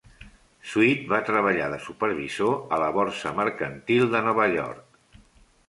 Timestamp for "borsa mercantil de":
2.97-4.25